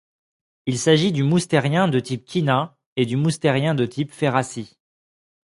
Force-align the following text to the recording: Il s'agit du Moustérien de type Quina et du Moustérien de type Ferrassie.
Il 0.65 0.79
s'agit 0.79 1.11
du 1.11 1.21
Moustérien 1.21 1.87
de 1.87 1.99
type 1.99 2.25
Quina 2.25 2.75
et 2.95 3.05
du 3.05 3.17
Moustérien 3.17 3.75
de 3.75 3.85
type 3.85 4.11
Ferrassie. 4.11 4.79